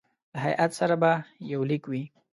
[0.33, 1.11] له هیات سره به
[1.51, 2.03] یو لیک وي.